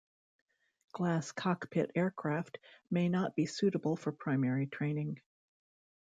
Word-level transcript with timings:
Glass 0.93 1.31
cockpit 1.31 1.91
aircraft 1.93 2.57
may 2.89 3.07
not 3.07 3.35
be 3.35 3.45
suitable 3.45 3.95
for 3.95 4.11
primary 4.11 4.65
training. 4.65 5.21